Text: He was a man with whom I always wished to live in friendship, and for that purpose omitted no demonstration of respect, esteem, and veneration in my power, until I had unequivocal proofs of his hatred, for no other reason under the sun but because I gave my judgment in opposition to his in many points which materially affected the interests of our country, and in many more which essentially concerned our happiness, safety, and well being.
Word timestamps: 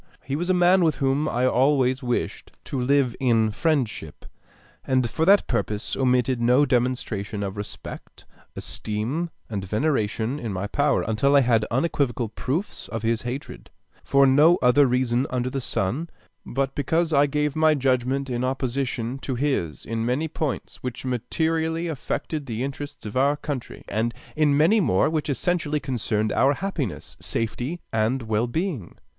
He 0.23 0.35
was 0.35 0.49
a 0.49 0.55
man 0.55 0.83
with 0.83 0.95
whom 0.95 1.29
I 1.29 1.45
always 1.45 2.01
wished 2.01 2.53
to 2.63 2.81
live 2.81 3.15
in 3.19 3.51
friendship, 3.51 4.25
and 4.83 5.07
for 5.07 5.25
that 5.25 5.45
purpose 5.45 5.95
omitted 5.95 6.41
no 6.41 6.65
demonstration 6.65 7.43
of 7.43 7.55
respect, 7.55 8.25
esteem, 8.55 9.29
and 9.47 9.63
veneration 9.63 10.39
in 10.39 10.51
my 10.53 10.65
power, 10.65 11.03
until 11.03 11.35
I 11.35 11.41
had 11.41 11.65
unequivocal 11.69 12.29
proofs 12.29 12.87
of 12.87 13.03
his 13.03 13.21
hatred, 13.21 13.69
for 14.03 14.25
no 14.25 14.57
other 14.59 14.87
reason 14.87 15.27
under 15.29 15.51
the 15.51 15.61
sun 15.61 16.09
but 16.43 16.73
because 16.73 17.13
I 17.13 17.27
gave 17.27 17.55
my 17.55 17.75
judgment 17.75 18.27
in 18.27 18.43
opposition 18.43 19.19
to 19.19 19.35
his 19.35 19.85
in 19.85 20.03
many 20.03 20.27
points 20.27 20.77
which 20.77 21.05
materially 21.05 21.85
affected 21.85 22.47
the 22.47 22.63
interests 22.63 23.05
of 23.05 23.15
our 23.15 23.37
country, 23.37 23.83
and 23.87 24.15
in 24.35 24.57
many 24.57 24.79
more 24.79 25.11
which 25.11 25.29
essentially 25.29 25.79
concerned 25.79 26.31
our 26.31 26.55
happiness, 26.55 27.17
safety, 27.19 27.81
and 27.93 28.23
well 28.23 28.47
being. 28.47 28.95